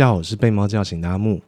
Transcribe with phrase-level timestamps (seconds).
[0.00, 1.38] 大家好，我是被猫叫醒的阿木。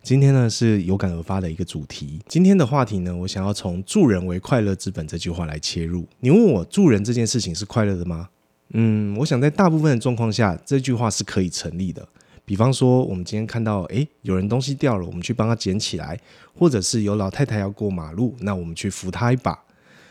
[0.00, 2.20] 今天呢是有感而发的一个主题。
[2.28, 6.06] 今天的话题呢，我想要从“助人为快乐之本”这句话来切入。
[6.20, 8.28] 你问我助人这件事情是快乐的吗？
[8.74, 12.08] 嗯，我想在大部分的状况下，这句话是可以成立的。
[12.44, 16.16] 比方说，我们今天看到，诶，有人东西掉了，我们去帮他捡起来；
[16.56, 19.58] 或者是有老太太要过马路，那我们去扶她一把。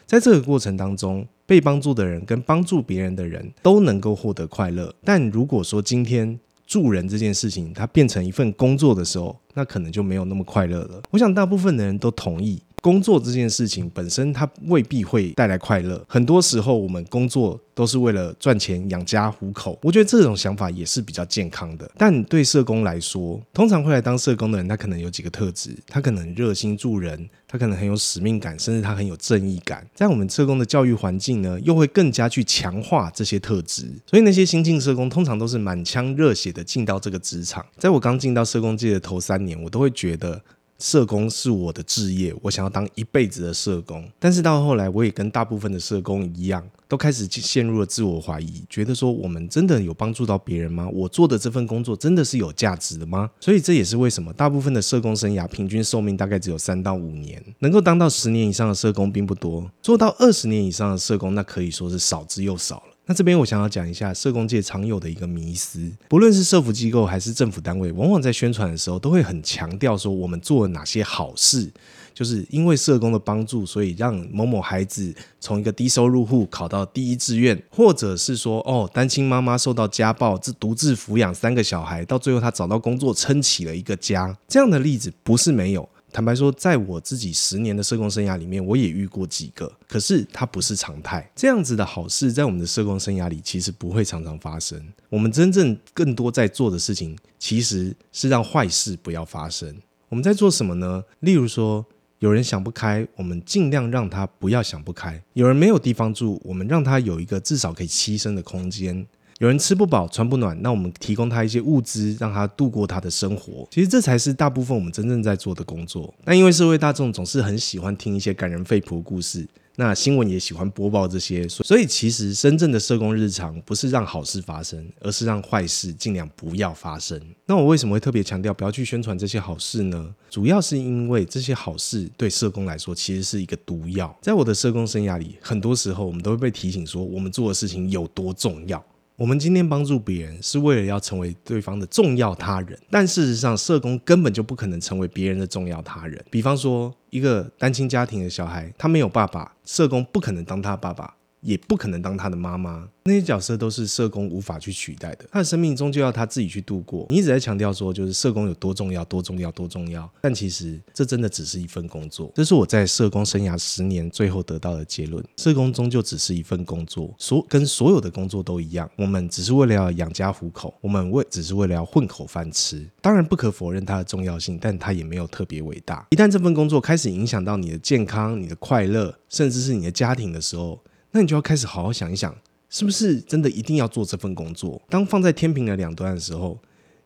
[0.05, 4.93] 在这个过程当中，被帮助的人跟帮助别人的人都能够获得快乐。
[5.05, 11.01] 但如果说今天，助人这件事情，它变成一份工作的时候，那可能就没有那么快乐了。
[11.11, 12.61] 我想大部分的人都同意。
[12.85, 15.99] 工作这件事情本身，它未必会带来快乐。
[16.07, 19.75] 很多时候，我们工作都是为了赚钱养家糊口。
[19.81, 21.91] 我觉得这种想法也是比较健康的。
[21.97, 29.83] 但对社工来说，通常会来当社工的人，他可能有几个特质：他可能热心助人，他可能很有使命感，甚至他很有正义感。
[29.95, 33.91] 在我们社工的教育环境呢，又会更加去强化这些特质。
[34.05, 37.65] 所以那些新进社工，通常都是满腔热血的进到这个职场。
[37.79, 40.39] 在我刚进到社工界的头三年，我都会觉得。
[40.85, 44.07] 社工是我的志业，我想要当一辈子的社工。
[44.19, 50.87] 但是到后来，我也跟大部分的社工一样，都开始陷入了自我怀疑，觉得说我们真的有帮助到别人吗？
[50.93, 53.31] 我做的这份工作真的是有价值的吗？
[53.39, 62.94] 所以这也是为什么大部分的社工生涯平均寿命大概只有三到五年，能够当到十年以上的社工并不多，做到二十年以上的社工那可以说是少之又少了。
[63.07, 71.71] 那这边我想要讲一下社工界常有的一个迷思，不论是社福机构还是政府单位，往往在宣传的时候都会很强调说我们做了哪些好事，
[72.15, 85.87] 就是因为社工的帮助，所以让某某孩子从一个低收入户考到第一志愿，或者是说哦，单亲妈妈受到家暴，自独自抚养三个小孩，到最后她找到工作，撑起了一个家，这样的例子不是没有。
[86.15, 91.29] 坦白说，在我自己十年的社工生涯里面，我也遇过几个，可是它不是常态。
[91.35, 94.81] 这样子的好事，在我们的社工生涯里，其实不会常常发生。
[95.09, 99.75] 我们真正更多在做的事情，其实是让坏事不要发生。
[100.07, 101.03] 我们在做什么呢？
[101.19, 101.85] 例如说，
[102.19, 109.05] 有人想不开，我们尽量让他不要想不开；有人没有地方住，我们让他有一个至少可以栖身的空间。
[109.39, 113.67] 有人吃不饱穿不暖，那我们提供他一些物资，让他度过他的生活。
[113.69, 116.13] 其实这才是大部分我们真正在做的工作。
[116.23, 119.45] 那因为社会大众总是很喜欢听一些感人肺腑的故事，
[119.75, 127.19] 那新闻也喜欢播报这些，所以其实真正的社工日常不是让好事发生，而是让坏事尽量不要发生。
[127.45, 130.15] 那我为什么会特别强调不要去宣传这些好事呢？
[130.29, 134.17] 主要是因为这些好事对社工来说其实是一个毒药。
[134.21, 138.81] 在我的社工生涯里，很多时候我们都会被提醒说，我们做的事情有多重要。
[139.17, 146.21] 我们今天帮助别人，是为了要成为对方的重要他人，但事实上，社工根本就不可能成为别人的重要他人。
[146.29, 151.15] 比方说，一个单亲家庭的小孩，他没有爸爸，社工不可能当他爸爸。
[151.45, 155.25] 也不可能当他的妈妈，那些角色都是社工无法去取代的。
[155.31, 157.05] 他的生命终究要他自己去度过。
[157.09, 160.11] 你一直在强调说，就是社工有多重要，多重要，多重要。
[160.21, 162.31] 但其实这真的只是一份工作。
[162.33, 168.89] 这是我在社工生涯十年最后得到的结论：社工终究只是一份工作，所跟所有的工作都一样。
[168.95, 172.83] 我们只是为了要养家糊口，我们为只是为了要混口饭吃。
[173.01, 176.07] 当然不可否认它的重要性，但它也没有特别伟大。
[176.09, 180.81] 一旦这份工作开始影响到你的健康、你的快乐，甚至是你的家庭的时候，
[181.15, 182.35] 那你就要开始好好想一想，
[182.69, 184.81] 是不是真的一定要做这份工作？
[184.89, 186.59] 当放在天平的两端的时候，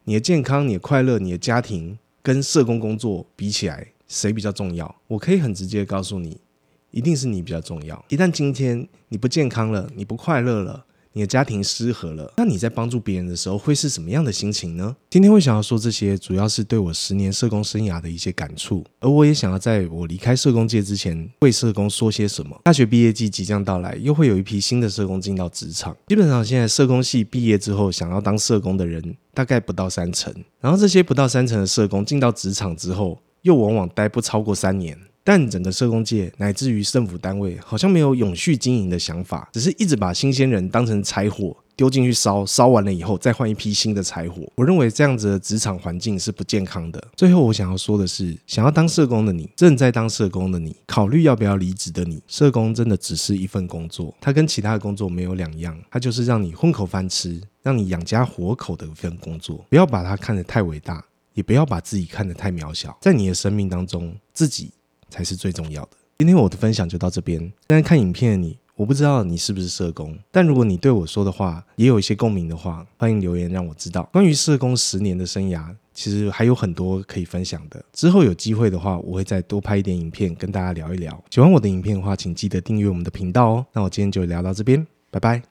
[0.06, 4.96] 你的健康、你的快乐、你的家庭，跟社工工作比起来，谁比较重要？
[5.06, 6.42] 我可以很直接告诉你，
[6.90, 8.04] 一定是你比较重要。
[8.10, 10.88] 一旦今天你不健康了，你不快乐了。
[11.14, 14.96] 你的家庭失和了，那你在帮助别人的时候会是什么样的心情呢？
[15.10, 22.60] 今天会想要说这些，主要是对我十年社工生涯的一些感触，而我也想要在我离开社工界之前，为社工说些什么。
[22.64, 25.98] 大学毕业季即将到来，又会有一批新的社工进到职场。
[26.08, 30.32] 基本上，现在社工系毕业之后，想要当社工的人大概不到三成，
[30.62, 34.96] 然后这些不到三成的社工进到职场之后，又往往待不超过三年。
[35.30, 44.52] 但整个社工界乃至于政府单位，好像没有永续经营的想法，只是一直把新鲜人当成柴火丢进去烧，烧完了以后再换一批新的柴火。
[44.56, 47.00] 我认为这样子的职场环境是不健康的。
[47.16, 59.64] 最后我想要说的是，想要当社工的你，正在当社工的你，考虑要不要离职的你，社工真的只是一份工作，它跟其他的工作没有两样，它就是让你混口饭吃，让你养家活口的一份工作。
[59.70, 61.06] 不要把它看得太伟大，
[61.36, 64.72] 也不要把自己看得太渺小，在你的生命当中，自己。
[65.10, 65.90] 才是最重要的。
[66.20, 67.40] 今天我的分享就到这边。
[67.40, 74.04] 现在看影片的你，我不知道你是不是社工，但如果你对我说的话也有一些共鸣的话，欢迎留言让我知道。
[74.12, 77.84] 关于社工十年的生涯，其实还有很多可以分享的。
[77.94, 81.24] 之后有机会的话，我会再多拍一点影片跟大家聊一聊。
[81.30, 83.66] 喜欢我的影片的话，请记得订阅我们的频道哦。
[83.74, 85.42] 那我今天就聊到这边，拜拜。